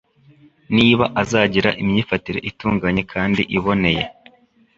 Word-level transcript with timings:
niba 0.77 1.05
azagira 1.21 1.69
imyifatire 1.83 2.39
itunganye 2.49 3.01
kandi 3.13 3.41
iboneye 3.57 4.03